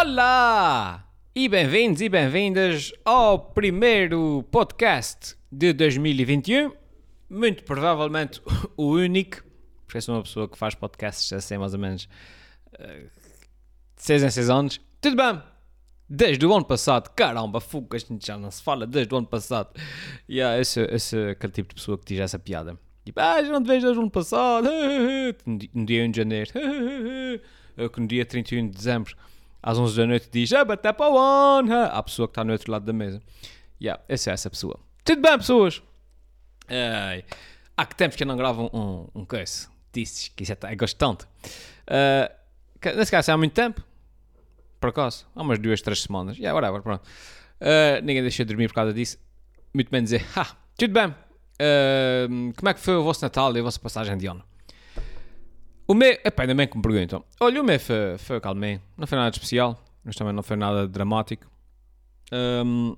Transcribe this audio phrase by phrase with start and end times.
[0.00, 1.06] Olá!
[1.34, 6.72] E bem-vindos e bem-vindas ao primeiro podcast de 2021.
[7.28, 8.40] Muito provavelmente
[8.78, 9.44] o único,
[9.86, 12.08] porque sou uma pessoa que faz podcasts assim mais ou menos
[12.78, 13.10] de
[13.96, 14.80] 6 em 6 anos.
[15.02, 15.42] Tudo bem?
[16.08, 19.26] Desde o ano passado, caramba, fuga, a gente já não se fala desde o ano
[19.26, 19.68] passado.
[20.26, 22.74] E yeah, esse, esse aquele tipo de pessoa que diz essa piada.
[23.04, 24.66] Tipo, ah, já não te vejo desde o ano passado.
[25.74, 26.50] Um dia 1 de janeiro.
[27.76, 29.14] No dia 31 de dezembro
[29.62, 31.74] às 11 da noite diz ah, bater para o ano.
[31.74, 33.20] A pessoa que está no outro lado da mesa.
[33.80, 34.78] Yeah, essa é essa pessoa.
[35.04, 35.82] Tudo bem, pessoas?
[36.68, 37.24] Ai,
[37.76, 39.68] há que tempos que eu não gravo um, um coisa.
[39.92, 41.26] Disses que isso é, é gosto tanto.
[41.88, 43.82] Uh, nesse caso, há muito tempo.
[44.78, 46.36] Por acaso, há umas duas, três semanas.
[46.36, 47.02] Yeah, whatever, pronto.
[47.60, 49.18] Uh, ninguém deixou de dormir por causa disso.
[49.74, 51.08] Muito bem dizer, ah, tudo bem.
[51.08, 54.42] Uh, como é que foi o vosso Natal e a vossa passagem de ano?
[55.90, 57.24] O meu, epá, ainda bem que me perguntam.
[57.40, 58.80] Olha, o meu foi, foi calmei.
[58.96, 61.50] Não foi nada de especial, mas também não foi nada dramático.
[62.32, 62.94] Um,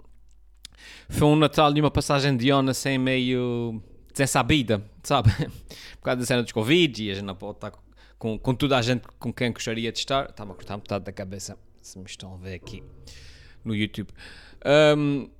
[1.08, 5.30] foi um Natal e uma passagem de ano assim meio desensabida, sabe?
[5.96, 7.72] Por causa da cena dos Covid e a gente não pode estar
[8.18, 10.28] com, com toda a gente com quem gostaria de estar.
[10.28, 12.82] Está-me a cortar metade da cabeça, se me estão a ver aqui
[13.64, 14.10] no YouTube.
[14.98, 15.30] Um,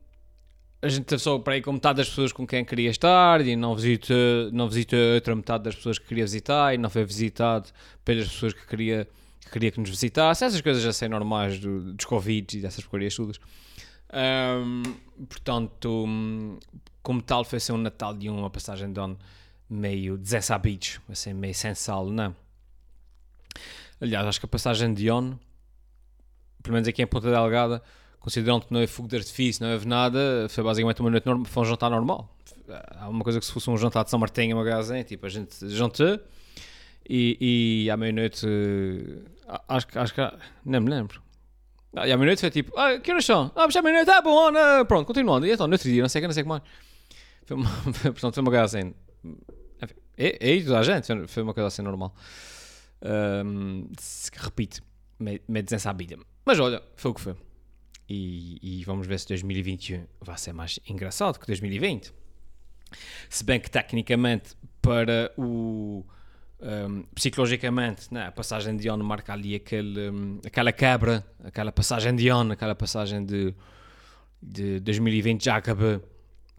[0.83, 3.77] a gente só para aí com metade das pessoas com quem queria estar e não
[3.77, 4.14] visita,
[4.52, 7.70] não visita outra metade das pessoas que queria visitar e não foi visitado
[8.05, 9.08] pelas pessoas que queria
[9.41, 10.44] que, queria que nos visitasse.
[10.44, 13.38] Essas coisas já são normais do, dos Covid e dessas porcarias todas.
[14.12, 14.83] Um,
[15.27, 16.58] portanto,
[17.00, 19.16] como tal, foi ser um Natal e uma passagem de ano
[19.70, 22.34] meio desensabidos, assim, meio sem sal, não?
[24.00, 25.38] Aliás, acho que a passagem de ano,
[26.60, 27.80] pelo menos aqui em Ponta Delgada,
[28.23, 31.45] considerando que não é fogo de artifício, não houve nada, foi basicamente uma noite normal,
[31.47, 32.37] foi um jantar normal.
[32.97, 35.28] Há uma coisa que se fosse um jantar de São Martinho, uma gazinha, tipo, a
[35.28, 36.19] gente jantou
[37.09, 38.47] e, e à meia-noite,
[39.69, 40.20] acho, acho que,
[40.65, 41.20] não me lembro.
[41.95, 43.50] Ah, e à meia-noite foi tipo, ah, que horas são?
[43.56, 45.45] Ah, já à meia-noite, ah, bom, não, pronto, continuando.
[45.45, 46.62] E então, no outro dia, não sei o que, não sei o que mais.
[47.44, 47.69] Foi uma,
[48.03, 48.94] portanto, foi uma coisa assim,
[49.82, 52.15] enfim, e, e toda a gente, foi uma coisa assim normal.
[53.05, 54.81] Um, se repite,
[55.19, 56.16] meio, meio desensabida.
[56.44, 57.34] Mas olha, foi o que foi.
[58.15, 62.12] E, e, vamos ver se 2021 vai ser mais engraçado que 2020.
[63.31, 66.05] Se bem que tecnicamente para o
[66.61, 72.15] um, psicologicamente né, a passagem de ano marca ali aquele, um, aquela quebra, aquela passagem
[72.15, 73.55] de ano, aquela passagem de,
[74.43, 76.03] de 2020 já acabou.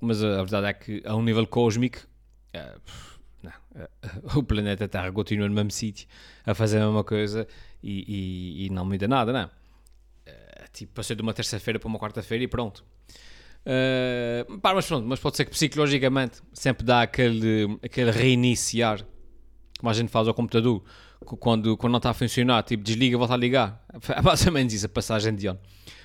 [0.01, 1.99] Mas a, verdade é que a um nível cósmico
[2.55, 2.81] uh,
[3.43, 3.51] não,
[4.33, 6.07] uh, o planeta Terra continua no mesmo sítio
[6.47, 7.47] a fazer a mesma coisa
[7.83, 9.62] e, e, e não muda nada, não é?
[10.73, 12.83] Tipo, passei de uma terça-feira para uma quarta-feira e pronto.
[13.65, 19.05] Uh, pá, mas pronto, mas pode ser que psicologicamente sempre dá aquele, aquele reiniciar,
[19.79, 20.83] como a gente faz ao computador,
[21.23, 23.81] quando, quando não está a funcionar, tipo, desliga, volta a ligar.
[24.09, 25.59] É basicamente isso, a passagem de ano.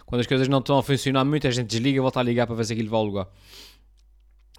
[0.07, 2.55] Quando as coisas não estão a funcionar muito, a gente desliga, volta a ligar para
[2.55, 3.29] ver se aquilo vai ao lugar.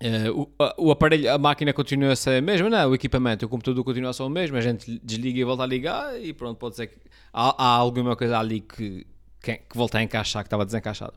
[0.02, 3.50] Uh, o, o, aparelho, a máquina continua a ser a mesma, não, o equipamento, o
[3.50, 6.58] computador continua a ser o mesmo, a gente desliga e volta a ligar e pronto,
[6.58, 6.96] pode ser que
[7.34, 9.06] há, há alguma coisa ali que
[9.42, 11.14] que, que voltei a encaixar, que estava desencaixado.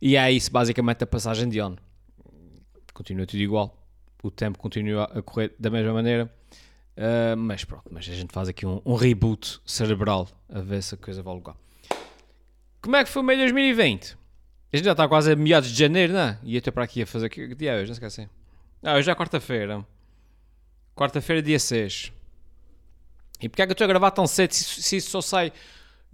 [0.00, 1.78] E é isso basicamente a passagem de ano.
[2.92, 3.76] Continua tudo igual.
[4.22, 6.32] O tempo continua a correr da mesma maneira.
[6.96, 10.94] Uh, mas pronto, mas a gente faz aqui um, um, reboot cerebral a ver se
[10.94, 11.54] a coisa vai lugar.
[12.80, 14.16] Como é que foi o meio de 2020?
[14.72, 16.38] A gente já está quase a meados de janeiro, não é?
[16.42, 17.28] E até para aqui a fazer.
[17.28, 17.88] Que dia é hoje?
[17.88, 18.28] Não esqueci.
[18.82, 19.84] Ah, hoje é quarta-feira.
[20.94, 22.12] Quarta-feira, dia 6.
[23.40, 25.52] E porquê é que eu estou a gravar tão cedo se, se só sai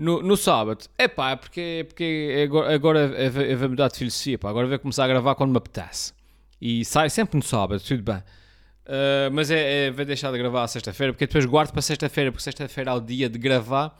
[0.02, 4.66] no, no sábado, é pá, porque, porque agora, eu vou mudar de filosofia, pá, agora
[4.66, 6.12] vou começar a gravar quando me apetece.
[6.60, 8.16] E sai sempre no sábado, tudo bem.
[8.16, 12.42] Uh, mas é, é, vou deixar de gravar sexta-feira, porque depois guardo para sexta-feira, porque
[12.42, 13.96] sexta-feira é o dia de gravar,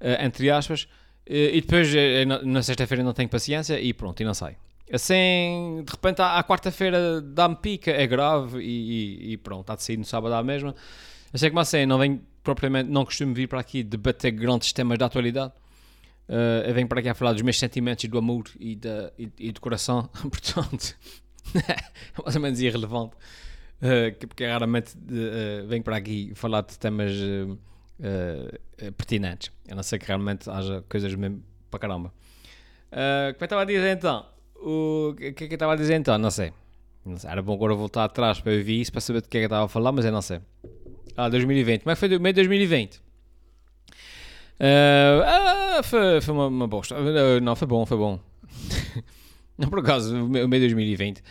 [0.00, 0.88] uh, entre aspas, uh,
[1.28, 1.92] e depois
[2.26, 4.56] na, na sexta-feira não tenho paciência e pronto, e não sai.
[4.90, 9.74] Assim, de repente, à, à quarta-feira dá-me pica, é grave e, e, e pronto, está
[9.74, 10.74] de sair no sábado à mesma.
[11.38, 15.06] Que, mas assim, não venho propriamente, não costumo vir para aqui debater grandes temas da
[15.06, 15.52] atualidade.
[16.28, 19.12] Uh, eu venho para aqui a falar dos meus sentimentos e do amor e, da,
[19.18, 20.96] e, e do coração, portanto,
[21.56, 23.16] é mais ou menos irrelevante,
[23.82, 27.12] uh, porque raramente uh, venho para aqui falar de temas
[28.96, 32.12] pertinentes, a não ser que realmente haja coisas mesmo para caramba.
[32.90, 34.26] como é que estava a dizer então?
[34.54, 36.16] O que é que eu estava a dizer então?
[36.18, 36.52] Não sei.
[37.04, 37.30] não sei.
[37.30, 39.46] Era bom agora voltar atrás para ouvir isso, para saber do que é que eu
[39.46, 40.40] estava a falar, mas eu não sei.
[41.16, 41.82] Ah, 2020.
[41.82, 42.96] Como é que foi o meio de 2020?
[44.58, 46.94] Uh, ah, foi, foi uma, uma bosta.
[46.94, 48.20] Uh, não, foi bom, foi bom.
[49.56, 51.22] não, por acaso, o meio de 2020,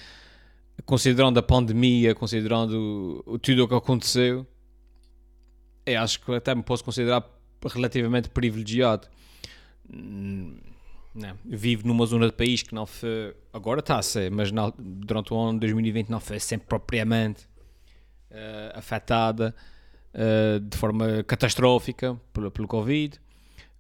[0.86, 4.46] considerando a pandemia, considerando tudo o que aconteceu,
[5.86, 7.24] eu acho que até me posso considerar
[7.64, 9.08] relativamente privilegiado.
[9.92, 10.58] hum,
[11.16, 14.74] não, vive numa zona do país que não foi, agora está a ser, mas não,
[14.78, 17.46] durante o ano de 2020 não foi sempre propriamente
[18.32, 19.56] uh, afetada
[20.16, 23.20] uh, de forma catastrófica pelo, pelo Covid.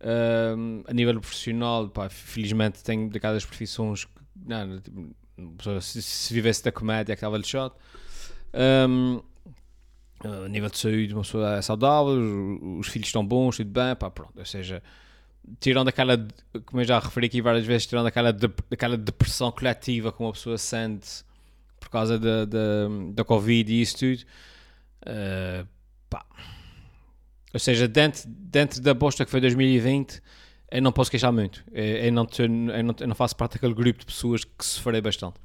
[0.02, 4.12] Uh, a nível profissional, pá, felizmente tenho daquelas profissões que
[4.46, 7.74] não, se, se, vivesse da comédia é que estava lixado.
[8.54, 9.22] Um,
[10.24, 13.96] a nível de saúde, uma pessoa é saudável, os, os filhos estão bons, tudo bem,
[13.96, 14.38] pá, pronto.
[14.38, 14.82] Ou seja,
[15.60, 16.18] tirando aquela,
[16.66, 20.32] como eu já referi aqui várias vezes, tirando aquela, de, aquela depressão coletiva que uma
[20.32, 21.24] pessoa sente
[21.80, 24.26] por causa da, da, da Covid e isso tudo,
[25.06, 25.68] uh,
[26.16, 26.26] pá.
[27.54, 30.22] Ou seja, dentro, dentro da bosta que foi 2020,
[30.72, 31.64] eu não posso queixar muito.
[31.72, 35.02] Eu, eu, não, eu, não, eu não faço parte daquele grupo de pessoas que sofrei
[35.02, 35.36] bastante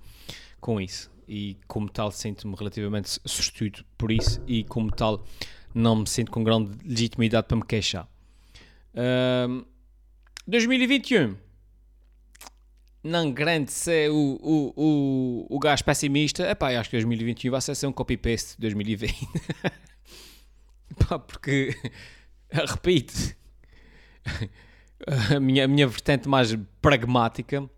[0.61, 1.11] com isso.
[1.27, 4.43] E como tal, sinto-me relativamente sustituído por isso.
[4.47, 5.25] E como tal,
[5.75, 8.09] não me sinto com grande legitimidade para me queixar.
[9.49, 9.65] Um,
[10.47, 11.37] 2021
[13.03, 17.87] não grande ser o, o, o, o gajo pessimista, epá, acho que 2021 vai ser
[17.87, 19.15] um copy-paste de 2020.
[21.09, 21.77] Pá, porque,
[22.51, 23.15] repito,
[25.33, 27.71] a minha, a minha vertente mais pragmática uh,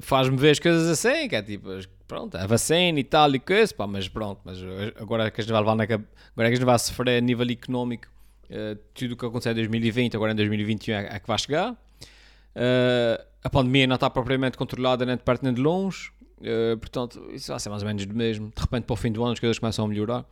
[0.00, 1.68] faz-me ver as coisas assim, que é tipo,
[2.06, 4.58] pronto, a vacina e tal e coisa, pá, mas pronto, mas
[4.96, 6.02] agora que a gente vai levar na, agora
[6.34, 8.08] que a gente vai sofrer a nível económico
[8.50, 11.72] uh, tudo o que aconteceu em 2020, agora em 2021 é, é que vai chegar.
[11.72, 17.30] Uh, a pandemia não está propriamente controlada nem de perto nem de longe, uh, portanto,
[17.32, 18.52] isso vai ser mais ou menos do mesmo.
[18.54, 20.24] De repente, para o fim do ano, as coisas começam a melhorar.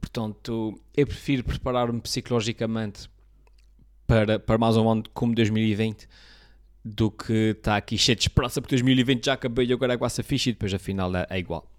[0.00, 3.10] Portanto, eu prefiro preparar-me psicologicamente
[4.06, 6.08] para, para mais um ano como 2020
[6.84, 9.96] do que estar tá aqui cheio de esperança porque 2020 já acabou e agora é
[9.96, 11.70] quase a ficha e depois afinal é, é igual.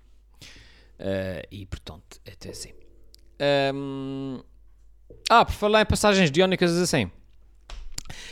[0.99, 2.71] Uh, e portanto, até assim.
[3.73, 4.39] Um,
[5.29, 7.11] ah, por falar em passagens coisas assim.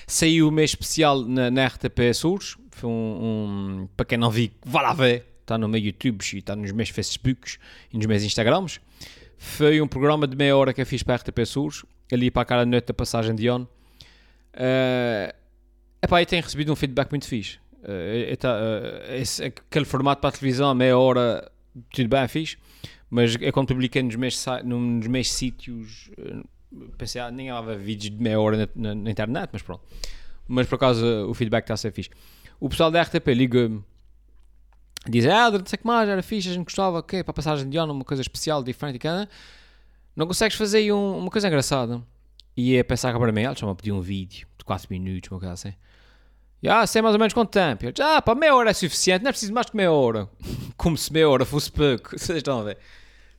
[0.06, 2.58] Saiu o mês especial na, na RTP Açores.
[2.72, 2.94] Foi um,
[3.84, 5.26] um, Para quem não viu, vá lá ver.
[5.42, 7.58] Está no meu YouTube e está nos meus Facebooks
[7.92, 8.80] e nos meus Instagrams.
[9.44, 11.84] Foi um programa de meia hora que eu fiz para a RTP Açores.
[12.14, 13.68] Ali para aquela noite da passagem de ano.
[14.54, 15.34] Uh,
[16.00, 17.58] epá, e tenho recebido um feedback muito fixe.
[17.80, 18.38] Uh,
[19.68, 21.52] aquele formato para a televisão, meia hora,
[21.92, 22.56] tudo bem, fixe.
[23.10, 26.12] Mas é quando publiquei nos meus, nos meus sítios.
[26.96, 29.84] Pensei, ah, nem havia vídeos de meia hora na, na, na, internet, mas pronto.
[30.48, 32.12] Mas por acaso o feedback está a ser fixe.
[32.60, 33.84] O pessoal da RTP liga-me,
[35.08, 37.70] diz: Ah, não sei que mais, era fixe, a gente gostava, ok, para a passagem
[37.70, 39.28] de ano, uma coisa especial, diferente, e
[40.16, 42.02] não consegues fazer aí um, uma coisa engraçada.
[42.56, 45.40] E é pensar para mim, eles estão a pedir um vídeo de 4 minutos, uma
[45.40, 45.74] coisa assim.
[46.62, 47.86] E ah, sei mais ou menos quanto tempo.
[47.86, 50.30] Eu, ah, para meia hora é suficiente, não é preciso mais que meia hora.
[50.78, 52.12] Como se meia hora fosse pouco.
[52.18, 52.78] Vocês estão a ver?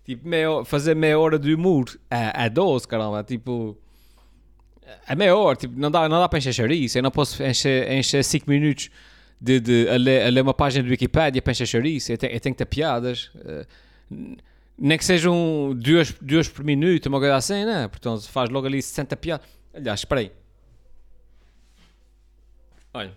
[0.05, 3.23] Tipo, meia, fazer meia hora de humor a, a 12, caramba.
[3.23, 3.79] Tipo,
[5.07, 6.99] a meia hora, tipo, não dá, não dá para encher chouriço.
[6.99, 8.91] Eu não posso encher 5 minutos
[9.43, 12.13] de, de, a, ler, a ler uma página de Wikipedia para encher chouriço.
[12.13, 13.33] Eu, eu tenho que ter piadas.
[13.35, 14.37] Uh,
[14.79, 17.89] nem que sejam duas, duas por minuto, uma coisa assim, né?
[17.89, 19.47] Portanto, faz logo ali 60 piadas.
[19.75, 20.33] Aliás, espera aí.
[22.95, 23.13] Olha,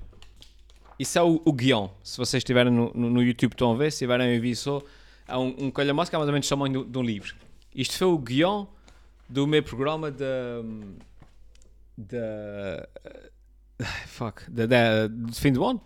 [0.97, 1.91] isso é o, o guião.
[2.01, 3.91] Se vocês estiverem no, no, no, YouTube, estão a ver.
[3.91, 4.81] Se tiverem a ver só,
[5.27, 7.35] é um, um calhamaço que é mais ou menos tamanho de, de um livro.
[7.75, 8.67] Isto foi o guião
[9.29, 10.25] do meu programa da.
[11.95, 12.87] da.
[14.07, 14.49] fuck.
[14.49, 15.81] da, da, do fim do ano.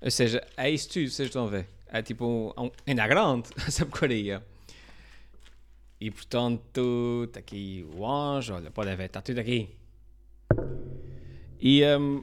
[0.00, 1.68] Ou seja, é isso tudo, vocês estão a ver.
[1.86, 4.42] É tipo um, um, ainda é grande, essa porcaria.
[6.00, 9.70] E portanto, está aqui o anjo, olha, podem ver, está tudo aqui.
[11.58, 12.22] E, um,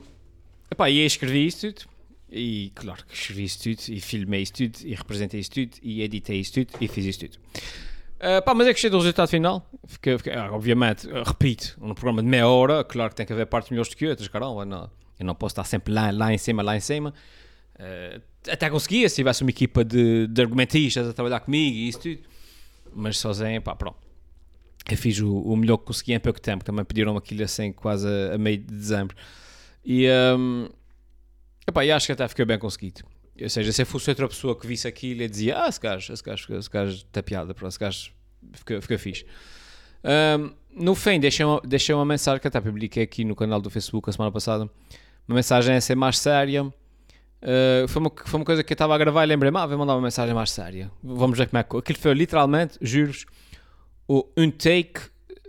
[0.69, 1.89] epá, e eu escrevi isto tudo,
[2.31, 6.03] e claro que escrevi isto tudo, e filmei isto tudo, e representei isto tudo, e
[6.03, 7.39] editei isto tudo, e fiz isto tudo.
[8.17, 9.69] Uh, pá, mas é que gostei do resultado final.
[9.87, 13.47] Fiquei, ah, obviamente, uh, repito, um programa de meia hora, claro que tem que haver
[13.47, 14.89] partes melhores do que outras, caramba, não,
[15.19, 17.13] eu não posso estar sempre lá, lá em cima, lá em cima.
[17.75, 21.99] Uh, até conseguia se tivesse uma equipa de, de argumentistas a trabalhar comigo e isso
[21.99, 22.33] tudo
[22.95, 23.97] mas sozinho, pá, pronto.
[24.89, 28.07] Eu fiz o, o melhor que consegui em pouco tempo, também pediram aquilo assim quase
[28.07, 29.15] a, a meio de dezembro.
[29.83, 30.69] E, um,
[31.67, 33.03] epá, e acho que até fiquei bem conseguido.
[33.41, 36.13] Ou seja, se eu fosse outra pessoa que visse aquilo e dizia, ah, esse gajo,
[36.13, 38.11] esse gajo, esse gajo está piada, esse gajo
[38.53, 39.25] fica, fica fixe.
[40.03, 43.69] Um, no fim, deixei uma, deixei uma mensagem que até publiquei aqui no canal do
[43.69, 44.69] Facebook a semana passada.
[45.27, 46.71] Uma mensagem a ser mais séria
[47.43, 49.77] Uh, foi, uma, foi uma coisa que eu estava a gravar e lembrei-me, ah, vou
[49.77, 50.89] mandar uma mensagem mais séria.
[51.03, 51.75] Vamos ver como é que.
[51.75, 53.25] Aquilo foi literalmente, juro-vos,
[54.07, 55.01] um take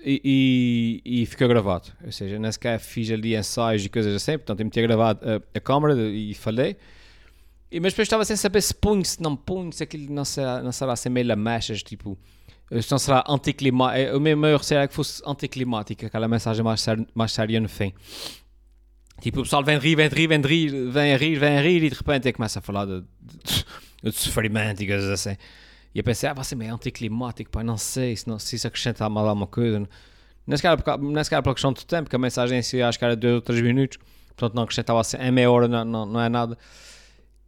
[0.04, 1.92] e, e, e, ficou gravado.
[2.04, 5.20] Ou seja, nem sequer fiz ali ensaios e coisas assim, portanto eu me tinha gravado
[5.22, 6.76] a, a câmera e falei.
[7.70, 10.62] E, mas depois estava sem saber se punho, se não punho, se aquilo não será,
[10.62, 12.18] não será assim meio lamechas, tipo,
[12.70, 14.16] Então será anticlimático.
[14.16, 16.84] O meu maior receio era que fosse anticlimática, aquela mensagem mais,
[17.14, 17.92] mais séria no fim.
[19.24, 21.82] Tipo, o pessoal vem rir, vem rir, vem rir, vem a rir, vem a rir
[21.82, 23.64] e de repente começa a falar de, de,
[24.02, 25.34] de sofrimento e coisas assim.
[25.94, 29.08] E eu pensei, ah, ser meio anticlimático, pá, não sei se, não, se isso acrescenta
[29.08, 29.88] mal alguma coisa.
[30.46, 33.04] Nem sequer, nem sequer pela questão do tempo, que a mensagem em si acho que
[33.06, 33.96] era 2 ou 3 minutos,
[34.36, 36.58] portanto não acrescentava assim, em meia hora não, não, não é nada.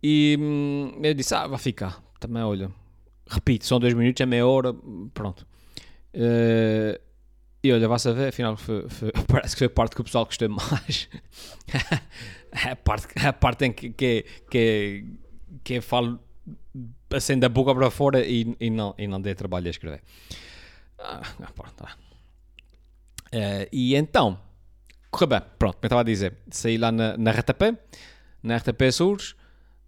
[0.02, 2.70] E hum, eu disse, ah, vai ficar, também olha,
[3.28, 4.74] repito, são 2 minutos, é meia hora,
[5.12, 5.46] pronto.
[6.14, 6.98] Uh,
[7.62, 10.24] e olha, vai saber, afinal foi, foi, parece que foi a parte que o pessoal
[10.24, 11.08] gostou mais.
[12.52, 15.04] a parte, a parte em que, que, que,
[15.64, 16.20] que falo
[17.10, 20.02] assim da boca para fora e, e, não, e não dei trabalho a escrever.
[20.98, 21.22] Ah,
[21.54, 21.96] pronto, tá.
[23.26, 24.38] Uh, e então,
[25.10, 27.76] correu bem, pronto, como eu estava a dizer, saí lá na, na RTP,
[28.42, 29.32] na RTP Açores,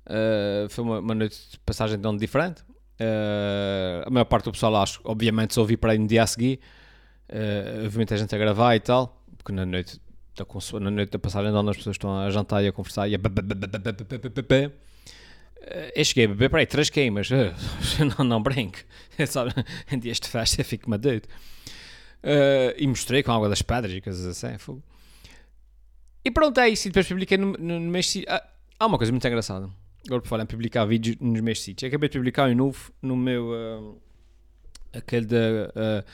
[0.06, 2.62] uh, foi uma, uma, noite de passagem de onde diferente.
[3.00, 6.26] Uh, a maior parte do pessoal, acho, obviamente, só ouvi para aí no dia a
[6.26, 6.60] seguir.
[7.28, 10.00] Uh, houve muita gente a gravar e tal, porque na noite
[10.36, 10.46] da,
[10.80, 13.18] na noite da passagem de as pessoas estão a jantar e a conversar e a
[15.94, 17.28] eu cheguei a beber para aí 3 queimas,
[18.18, 18.78] não, não brinco,
[19.26, 19.52] sabe,
[20.00, 21.28] de festa fico-me doido.
[22.22, 24.58] Uh, e mostrei com água das pedras e coisas assim.
[24.58, 24.82] Fogo.
[26.24, 26.88] E pronto, é isso.
[26.88, 28.12] E depois publiquei no, no, no mês.
[28.28, 28.44] Ah,
[28.78, 29.70] há uma coisa muito engraçada.
[30.06, 31.88] Agora por falar em publicar vídeos nos meus sítios.
[31.88, 33.50] Acabei de publicar um novo no meu.
[33.50, 34.02] Uh,
[34.92, 35.36] aquele da.
[35.36, 36.04] Uh,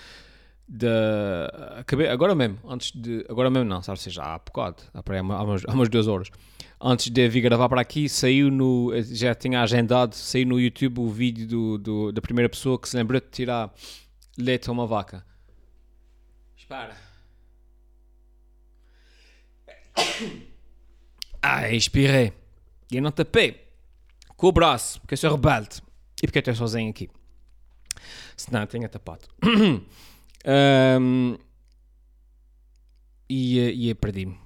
[0.66, 3.24] da acabei, agora mesmo, antes de.
[3.28, 4.00] Agora mesmo não, sabe?
[4.00, 6.30] seja, há bocado, há, há, umas, há umas duas horas.
[6.80, 8.90] Antes de vir gravar para aqui, saiu no.
[9.02, 12.96] Já tinha agendado, saiu no YouTube o vídeo do, do da primeira pessoa que se
[12.96, 13.72] lembrou de tirar
[14.38, 15.24] leite a uma vaca.
[16.56, 16.96] Espera.
[21.46, 22.32] Ah, expirei.
[22.90, 23.68] E não tapei.
[24.34, 25.82] Com o braço, porque eu sou rebelde.
[26.22, 27.10] E porque eu estou sozinho aqui.
[28.34, 29.28] Senão eu tinha tapado.
[30.44, 31.36] um,
[33.28, 34.38] e, e perdi-me.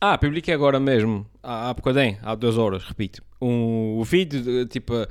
[0.00, 4.94] Ah, publiquei agora mesmo, há, há bocadinho, há duas horas, repito, um, o vídeo, tipo,
[4.94, 5.06] uh,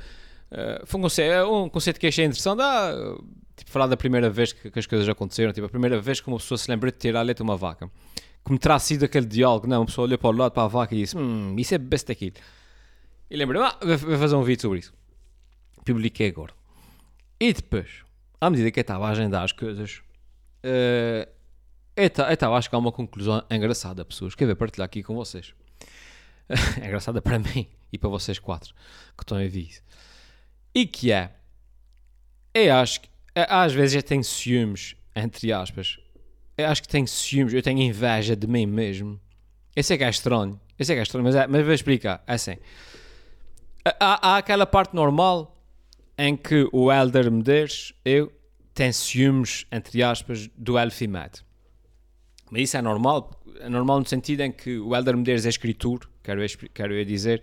[0.84, 2.92] foi um conceito, um conceito que achei interessante, ah,
[3.56, 6.26] tipo, falar da primeira vez que, que, as coisas aconteceram, tipo, a primeira vez que
[6.26, 7.88] uma pessoa se lembra de tirar a leite uma vaca.
[8.42, 9.80] Como terá sido aquele diálogo, não?
[9.80, 12.10] Uma pessoa olhou para o lado, para a vaca e disse, hum, isso é besta
[12.10, 12.34] aquilo.
[13.30, 14.92] E lembrei ah, vou fazer um vídeo sobre isso.
[15.84, 16.52] Publiquei agora.
[17.38, 18.02] E depois,
[18.40, 20.00] à medida que eu estava a agendar as coisas,
[20.64, 21.28] uh,
[21.96, 25.14] eu estava a que há uma conclusão engraçada, pessoas, que eu vou partilhar aqui com
[25.14, 25.54] vocês.
[26.80, 28.74] é engraçada para mim e para vocês quatro
[29.16, 29.82] que estão a ver isso.
[30.74, 31.32] E que é,
[32.54, 35.98] eu acho que é, às vezes eu tenho ciúmes, entre aspas.
[36.56, 39.20] Eu acho que tenho ciúmes, eu tenho inveja de mim mesmo.
[39.74, 42.22] Eu sei que é estranho, eu sei que é estranho, mas, é, mas vou explicar.
[42.26, 42.56] É assim:
[43.84, 45.59] há, há aquela parte normal
[46.20, 48.30] em que o Elder Medeiros, eu,
[48.74, 51.42] tem ciúmes, entre aspas, do Elfimed.
[52.50, 56.06] Mas isso é normal, é normal no sentido em que o Elder Medeiros é escritor,
[56.22, 57.42] quero eu, quero eu dizer.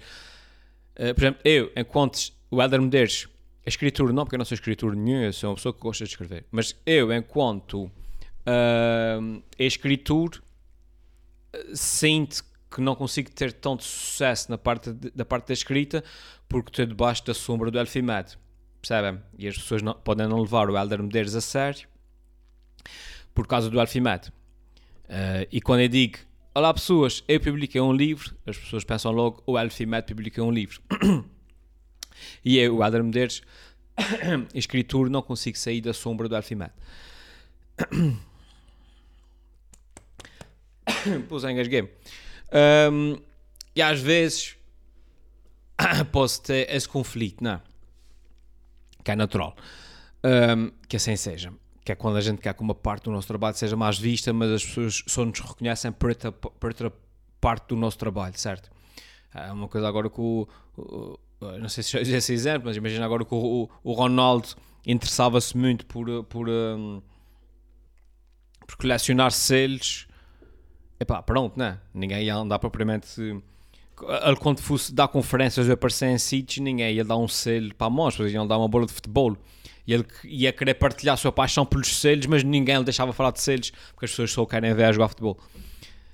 [0.96, 3.27] Uh, por exemplo, eu, enquanto o Elder Medeiros
[3.65, 6.05] a escritura não, porque eu não sou escritor nenhum, eu sou uma pessoa que gosta
[6.05, 6.46] de escrever.
[6.51, 10.41] Mas eu, enquanto uh, escritor,
[11.74, 16.03] sinto que não consigo ter tanto sucesso na parte de, da parte da escrita
[16.48, 18.38] porque estou debaixo da sombra do Elfimed.
[18.88, 19.20] Percebem?
[19.38, 21.89] E as pessoas não, podem não levar o Elder Medeiros a sério
[23.36, 24.29] por causa do Elfimed.
[25.10, 26.20] Uh, e quando eu digo
[26.56, 30.82] Olá pessoas, eu publiquei um livro, as pessoas pensam logo o Elfimed publicou um livro.
[32.44, 33.44] E eu, o Adler Medeiros,
[34.56, 36.72] escritor, não consigo sair da sombra do Alfimed.
[41.29, 41.84] Pus engasguei
[42.91, 43.22] um,
[43.75, 44.58] E às vezes
[46.12, 47.62] posso ter esse conflito, não é?
[49.08, 49.56] Que é natural.
[50.22, 51.54] Um, que assim seja.
[51.86, 54.34] Que é quando a gente quer que uma parte do nosso trabalho seja mais vista,
[54.34, 56.92] mas as pessoas só nos reconhecem por outra, por outra
[57.40, 58.70] parte do nosso trabalho, certo?
[59.34, 60.20] É uma coisa agora que
[61.40, 64.50] não sei se já esse exemplo, mas imagina agora que o, o Ronaldo
[64.86, 67.02] interessava-se muito por, por, um,
[68.68, 70.06] por colecionar selos.
[71.00, 71.80] Epá, pronto, né?
[71.94, 73.42] Ninguém ia andar propriamente.
[74.25, 77.88] Ele, quando fosse dar conferências ou aparecer em sítios, ninguém ia dar um selo para
[77.88, 79.36] a mão, as iam dar uma bola de futebol.
[79.86, 83.32] E ele ia querer partilhar a sua paixão pelos selos, mas ninguém lhe deixava falar
[83.32, 85.38] de selos, porque as pessoas só querem ver a jogar futebol.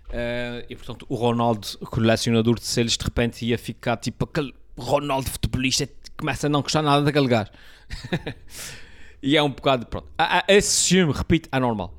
[0.10, 5.30] Uh, e portanto, o Ronaldo, colecionador de selos, de repente ia ficar tipo aquele Ronaldo
[5.30, 5.88] futebolista
[6.18, 7.52] começa a não gostar nada daquele gajo.
[9.22, 10.08] e é um bocado, pronto.
[10.48, 11.94] Esse ciúme, repito, é normal.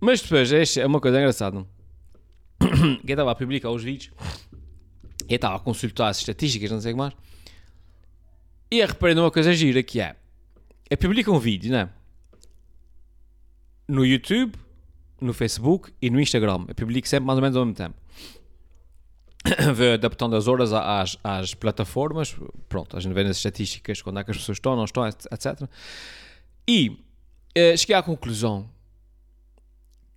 [0.00, 1.66] Mas depois, é uma coisa engraçada.
[2.60, 4.12] Quem estava a publicar os vídeos,
[5.34, 7.14] eu estava a consultar as estatísticas, não sei o que mais,
[8.70, 10.14] e eu reparei numa coisa gira que é,
[10.90, 11.88] eu publico um vídeo, né?
[13.86, 14.54] No YouTube,
[15.20, 16.64] no Facebook e no Instagram.
[16.68, 17.94] Eu publico sempre mais ou menos ao mesmo tempo.
[19.74, 22.36] Vou adaptando as horas às, às plataformas.
[22.68, 25.68] Pronto, a gente vê nas estatísticas quando é que as pessoas estão, não estão, etc.
[26.66, 26.98] E
[27.54, 28.68] eh, cheguei à conclusão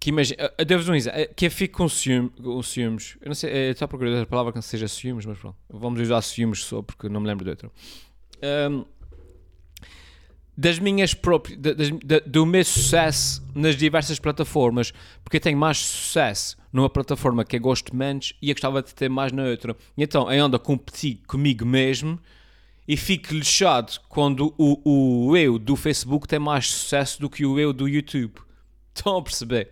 [0.01, 3.35] que imagina, uh, devo dizer, uh, que eu fico com, ciúme, com ciúmes, eu não
[3.35, 6.19] sei, uh, estou a procurar outra palavra que não seja ciúmes, mas pronto, vamos usar
[6.23, 7.71] ciúmes só porque não me lembro de outra.
[8.71, 8.83] Um,
[10.57, 11.91] das minhas próprias, das,
[12.25, 14.91] do meu sucesso nas diversas plataformas,
[15.23, 18.95] porque eu tenho mais sucesso numa plataforma que eu gosto menos e eu gostava de
[18.95, 19.77] ter mais na outra.
[19.95, 22.19] Então eu ando a competir comigo mesmo
[22.87, 27.59] e fico lixado quando o, o eu do Facebook tem mais sucesso do que o
[27.59, 28.33] eu do YouTube.
[28.93, 29.71] Estão a perceber?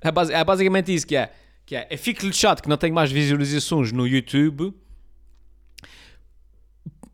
[0.00, 1.32] É, é, basicamente isso que é.
[1.66, 1.88] Que é.
[1.90, 4.72] Eu fico lixado que não tenho mais visualizações no YouTube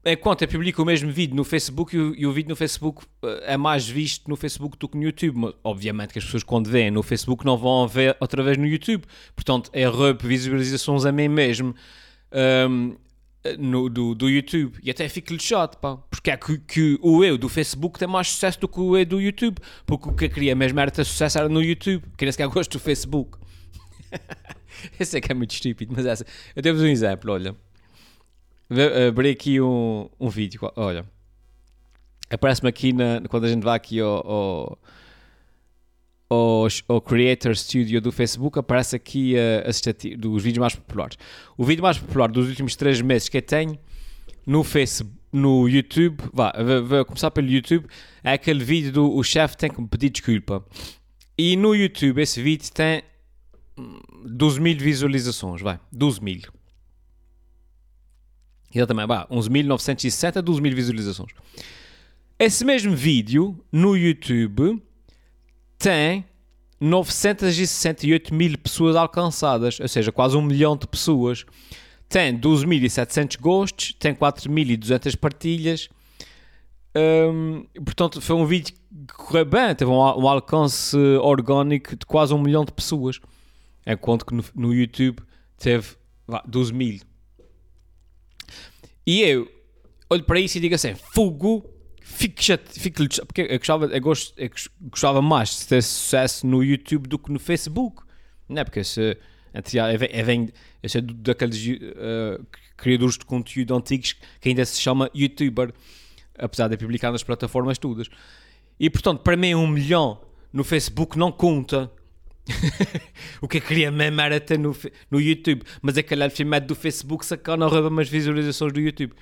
[0.05, 3.05] enquanto eu publico o mesmo vídeo no Facebook e o, e o, vídeo no Facebook
[3.23, 5.39] eh, é mais visto no Facebook do que no YouTube.
[5.39, 8.67] Mas, obviamente que as pessoas quando veem no Facebook não vão ver outra vez no
[8.67, 9.05] YouTube.
[9.35, 11.75] Portanto, é roubo visualizações a mim mesmo.
[12.69, 12.97] Um,
[13.59, 17.37] no, do, do YouTube e até fico lixado, pá, porque é que, que, o eu
[17.37, 20.31] do Facebook tem mais sucesso do que o eu do YouTube, porque o que eu
[20.31, 23.39] queria mesmo era ter sucesso era no YouTube, que nem sequer gosto do Facebook.
[24.99, 26.27] Esse é que é muito estúpido, mas essa.
[26.55, 27.55] Eu devo um exemplo, olha.
[29.09, 31.05] Abri aqui um, um vídeo, olha.
[32.31, 34.79] Aparece-me aqui na, quando a gente vai aqui ao, ao
[36.35, 41.17] ao, ao Creator Studio do Facebook, aparece aqui uh, dos vídeos mais populares.
[41.57, 43.79] O vídeo mais popular dos últimos 3 meses que eu tenho
[44.47, 46.53] no Facebook, no YouTube, vá,
[46.87, 47.87] vou começar pelo YouTube,
[48.23, 50.65] é aquele vídeo do o chefe tem que me pedir desculpa.
[51.37, 53.03] E no YouTube esse vídeo tem
[54.25, 56.43] 12 mil visualizações, vai, 12 mil.
[58.73, 61.33] Exatamente, vá, 11.960, 12 mil visualizações.
[62.39, 64.83] Esse mesmo vídeo no YouTube
[65.85, 66.25] tem
[66.81, 71.45] 968 mil pessoas alcançadas, ou seja, quase um milhão de pessoas.
[72.09, 75.91] Tem 12.700 gostos, tem 4.200 partilhas.
[76.97, 82.33] Um, portanto, foi um vídeo que correu bem, teve um, um, alcance orgânico de quase
[82.33, 83.21] um milhão de pessoas.
[83.87, 85.21] Enquanto que no, no YouTube
[85.59, 87.01] teve vá, 12 mil.
[89.07, 89.47] E eu
[90.09, 91.74] olho para isso e digo assim: fogo,
[92.05, 94.51] fico, fico porque eu gostava, eu, gosto, eu
[94.83, 98.03] gostava mais de ter sucesso no YouTube do que no Facebook,
[98.49, 98.65] não é?
[98.65, 99.17] Porque se,
[99.53, 100.51] eu venho,
[100.83, 105.73] eu sou daqueles uh, criadores de conteúdo antigos que ainda se chama YouTuber,
[106.39, 108.09] apesar de publicar nas plataformas todas.
[108.79, 110.21] E portanto, para mim, um milhão
[110.53, 111.91] no Facebook não conta.
[113.41, 114.77] o que eu queria mesmo era ter no,
[115.11, 119.15] no YouTube, mas aquele filmado do Facebook sacana rouba umas visualizações do YouTube.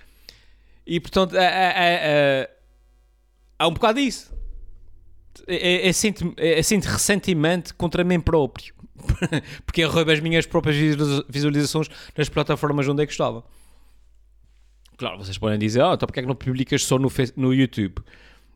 [0.84, 2.50] E portanto, é, é, é,
[3.58, 4.32] há um bocado disso.
[5.46, 8.74] É, é, sinto, é, sinto ressentimento contra mim próprio.
[9.64, 10.76] Porque roubo as minhas próprias
[11.28, 13.44] visualizações nas plataformas onde é que estava.
[14.96, 18.02] Claro, vocês podem dizer, oh, então porque é que não publicas só no, no YouTube?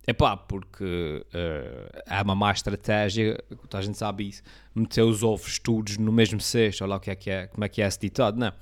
[0.06, 5.58] É pá, porque uh, há uma má estratégia, a gente sabe isso, meter os ovos
[5.58, 7.86] todos no mesmo cesto, olha lá o que é que é, como é que é
[7.86, 8.52] esse ditado, não é?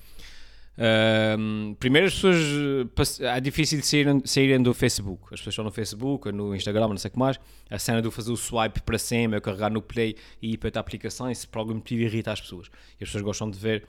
[1.79, 3.21] Primeiro, as pessoas.
[3.21, 5.25] É difícil de saírem, saírem do Facebook.
[5.27, 7.39] As pessoas estão no Facebook, no Instagram, não sei o que mais.
[7.71, 10.81] A cena de fazer o swipe para cima, carregar no play e ir para a
[10.81, 12.69] aplicação, isso por algum motivo irrita as pessoas.
[13.01, 13.85] E as pessoas gostam de ver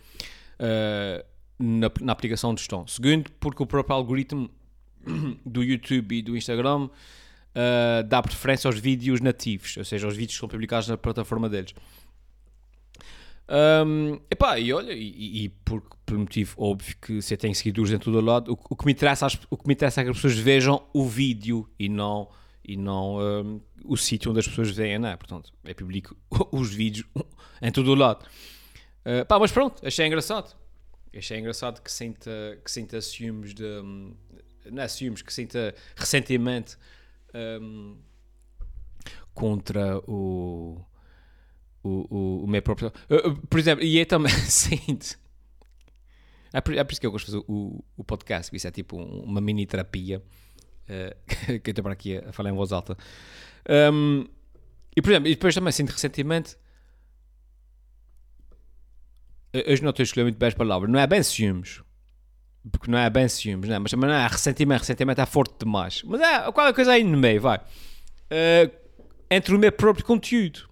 [0.59, 1.25] uh,
[1.57, 2.85] na, na, aplicação onde estão.
[2.87, 4.49] Segundo, porque o próprio algoritmo
[5.45, 10.35] do YouTube e do Instagram uh, dá preferência aos vídeos nativos, ou seja, aos vídeos
[10.35, 11.73] que são publicados na plataforma deles.
[13.47, 17.99] Um, epá, e olha, e, e por, por motivo óbvio que você tem seguidores em
[17.99, 20.17] todo o lado, o, o, que me interessa, o que me interessa é que as
[20.17, 22.27] pessoas vejam o vídeo e não,
[22.63, 25.15] e não um, o sítio onde as pessoas veem, não é?
[25.15, 26.17] Portanto, é publico
[26.51, 27.07] os vídeos
[27.61, 28.25] em todo o lado.
[29.05, 30.55] Uh, pá, mas pronto, achei engraçado.
[31.15, 33.63] Achei engraçado que sinta, que sinta ciúmes de.
[33.63, 34.15] Um,
[34.69, 36.77] não é ciúmes, que sinta ressentimento
[39.33, 40.81] contra o
[41.85, 42.91] o, o, o meu próprio.
[43.49, 44.33] por exemplo, e é também.
[44.49, 44.97] Sim.
[46.51, 48.71] É por, é por isso que eu gosto de fazer o, o podcast, isso é
[48.71, 50.23] tipo um, uma mini terapia.
[50.89, 52.97] Uh, que eu estou para aqui a, falar em voz alta.
[53.69, 54.25] Um,
[54.95, 56.57] e por exemplo, e depois também sinto recentemente.
[59.67, 60.91] Hoje não estou a escolher muito bem as palavras.
[60.91, 61.81] Não é bem ciúmes.
[62.71, 63.79] Porque não é bem ciúmes, não é?
[63.79, 64.79] mas também não é ressentimento.
[64.81, 66.03] Ressentimento é forte demais.
[66.03, 67.57] Mas é qualquer coisa aí no meio, vai.
[67.57, 68.71] Uh,
[69.29, 70.69] entre o meu próprio conteúdo.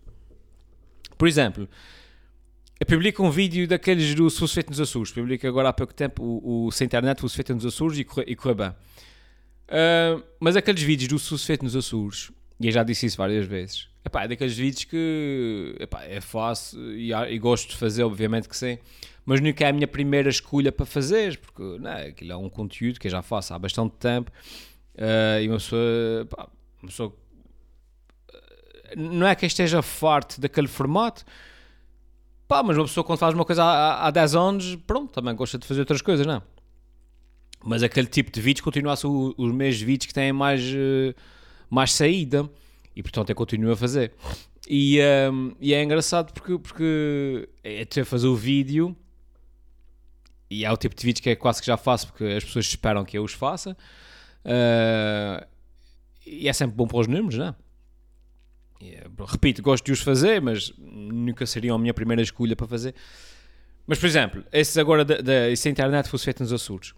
[1.23, 1.69] Por exemplo,
[2.77, 5.09] eu publico um vídeo daqueles do Feito nos Açores.
[5.09, 8.25] Publico agora há pouco tempo o, o Sem Internet, o Feito nos Açores e corre,
[8.27, 8.67] e corre bem.
[8.67, 13.88] Uh, mas aqueles vídeos do feito nos Açores, e eu já disse isso várias vezes,
[14.03, 18.57] epá, é daqueles vídeos que epá, é fácil e, e, gosto de fazer, obviamente que
[18.57, 18.77] sim,
[19.25, 22.49] mas nunca é a minha primeira escolha para fazer, porque não, é, aquilo é um
[22.49, 24.29] conteúdo que eu já faço há bastante tempo
[24.95, 26.49] uh, e uma pessoa, epá,
[26.81, 27.15] uma pessoa
[28.95, 31.23] não é que esteja forte daquele formato,
[32.47, 35.58] pá, mas uma pessoa quando faz uma coisa há, há 10 anos, pronto, também gosta
[35.58, 36.41] de fazer outras coisas, não é?
[37.63, 41.15] Mas aquele tipo de vídeos continua a ser os mesmos vídeos que têm mais, uh,
[41.69, 42.49] mais saída
[42.95, 44.13] e portanto eu continuo a fazer.
[44.67, 48.95] E, um, ehm, e é engraçado porque, porque é ter fazer o vídeo
[50.49, 52.65] e é o tipo de vídeo que é quase que já faço porque as pessoas
[52.65, 53.75] esperam que eu os faça.
[54.45, 55.45] Uh,
[56.25, 57.56] e é sempre bom para os números, não é?
[58.91, 62.93] Eh, repito, gosto de os fazer, mas nunca seriam a minha primeira escolha para fazer.
[63.88, 66.93] Mas, por exemplo, esses agora da, esse internet fosse feito nos Açores,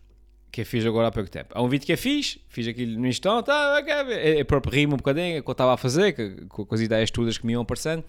[0.52, 1.50] que eu fiz agora há pouco tempo.
[1.54, 4.94] Há um vídeo que eu fiz, fiz aquilo no instante, ah, okay, eu próprio rimo
[4.94, 7.62] um bocadinho, que eu estava a fazer, que, com, as ideias todas que me iam
[7.62, 8.04] aparecendo.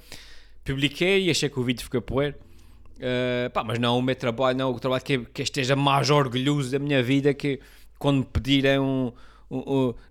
[0.64, 2.36] Publiquei e achei que o vídeo ficou poer.
[2.96, 6.70] Uh, pá, mas não o meu trabalho, não o trabalho que, que esteja mais orgulhoso
[6.70, 7.60] da minha vida, que
[7.98, 9.12] quando me pedirem um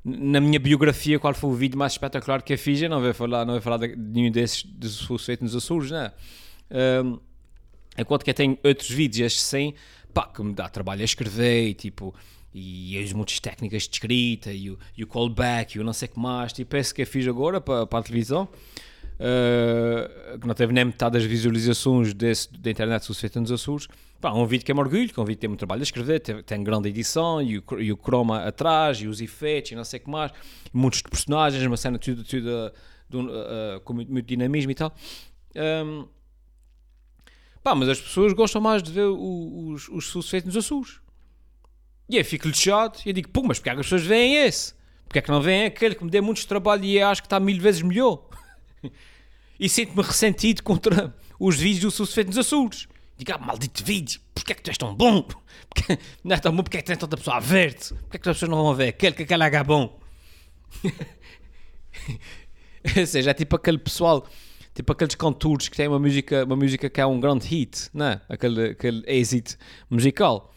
[0.03, 3.13] na minha biografia qual foi o vídeo mais espetacular que eu fiz, eu não vou
[3.13, 6.13] falar, não vou falar de nenhum desses dos feito nos Açores, não é?
[7.97, 9.75] Enquanto que eu tenho outros vídeos, estes 100,
[10.13, 12.13] pá, que me dá trabalho a escrever, tipo,
[12.53, 16.07] e as muitas técnicas de escrita, e o, e o callback, e o não sei
[16.07, 18.47] o que mais, tipo, esse que eu fiz agora para, para a televisão,
[19.19, 23.87] uh, que não teve nem metade das visualizações desse, da internet feito nos Açores,
[24.25, 25.81] Pá, um vídeo que é um orgulho, que é um vídeo que tem muito trabalho
[25.81, 29.71] a escrever, tem, tem grande edição e o, e o croma atrás e os efeitos
[29.71, 30.31] e não sei o que mais,
[30.73, 34.95] muitos personagens, uma cena tudo, tudo uh, uh, com muito, muito, dinamismo e tal.
[35.55, 36.07] Um,
[37.61, 40.99] pá, mas as pessoas gostam mais de ver os, os sucessos nos Açores.
[42.09, 44.73] E eu fico lixado e digo, pô, mas porque é que as pessoas veem esse?
[45.07, 47.39] Porque é que não veem aquele que me dê muito trabalho e acho que está
[47.39, 48.27] mil vezes melhor?
[49.59, 52.87] e sinto-me ressentido contra os vídeos do sucesso nos Açores.
[53.17, 55.25] Diga, ah, maldito vídeo, porquê é que tu és tão bom?
[55.69, 57.93] Porque, não é tão bom, porquê é que tens tanta pessoa a ver-te?
[57.93, 59.99] Porquê é que as pessoas não vão ver aquele que aquele é bom?
[62.97, 64.27] Ou seja, é tipo aquele pessoal,
[64.73, 68.05] tipo aqueles cantores que têm uma música, uma música que é um grande hit, não
[68.05, 68.21] é?
[68.27, 69.57] Aquele, aquele êxito
[69.89, 70.53] musical.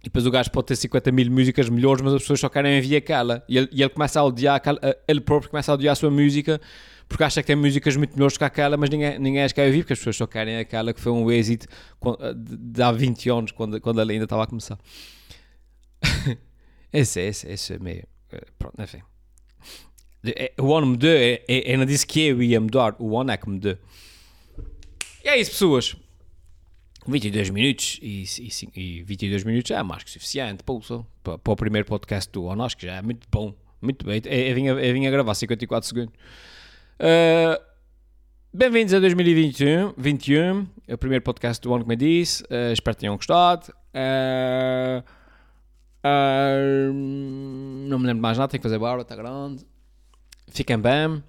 [0.00, 2.76] E depois o gajo pode ter 50 mil músicas melhores, mas as pessoas só querem
[2.76, 3.44] ouvir aquela.
[3.48, 6.10] E ele, e ele começa a odiar, aquela, ele próprio começa a odiar a sua
[6.10, 6.60] música
[7.08, 9.78] porque acha que tem músicas muito melhores que aquela, mas ninguém, ninguém as quer ouvir,
[9.78, 11.66] porque as pessoas só querem aquela que foi um êxito
[12.36, 14.78] de há 20 anos, quando, quando ela ainda estava a começar.
[16.92, 18.06] esse, esse, esse é meio.
[18.30, 19.00] Eh, pronto, enfim.
[20.24, 23.36] É, o ano mudou, é, é, não disse que eu ia mudar, o ano é
[23.36, 23.78] que mudou.
[25.24, 25.96] E é isso, pessoas.
[27.06, 28.24] 22 minutos e,
[28.76, 32.64] e, e 22 minutos é mais que suficiente para, para o primeiro podcast do ano.
[32.64, 33.54] Acho que já é muito bom.
[33.80, 34.20] Muito bem.
[34.26, 36.12] Eu, eu, vinha, eu vinha gravar 54 segundos.
[37.00, 37.62] Uh,
[38.52, 42.42] Bem-vindos a 2021, 21, o primeiro podcast do ano, como eu disse.
[42.44, 43.72] Uh, espero que tenham gostado.
[43.94, 45.04] Uh,
[47.88, 49.64] não me lembro mais nada, tenho que fazer barba, está grande.
[50.48, 51.22] Fiquem bem.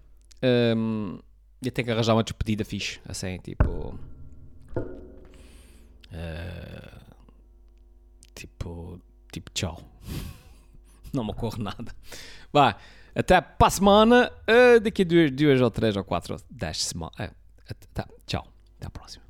[0.75, 1.19] Um,
[1.63, 3.99] eu tenho que arranjar uma despedida fixe, assim, tipo.
[8.33, 8.99] tipo.
[9.31, 9.79] Tipo, tchau.
[11.13, 11.93] não me ocorre nada.
[12.51, 12.75] Vai.
[13.19, 16.85] Até para a semana, uh, daqui a duas, duas ou três ou quatro ou dez
[16.85, 17.31] semanas.
[17.93, 19.28] Tá, tchau, até à próxima.